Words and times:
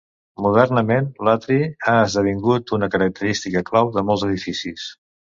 Modernament 0.43 1.09
l'atri 1.27 1.57
ha 1.91 1.93
esdevingut 2.05 2.73
una 2.77 2.89
característica 2.95 3.63
clau 3.69 3.91
de 3.99 4.05
molts 4.09 4.25
edificis. 4.29 4.87